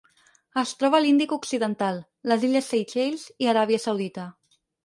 Es 0.61 0.71
troba 0.79 0.97
a 0.99 1.01
l'Índic 1.03 1.35
occidental: 1.37 2.01
les 2.33 2.49
illes 2.49 2.73
Seychelles 2.75 3.29
i 3.45 3.53
Aràbia 3.55 3.83
Saudita. 3.89 4.31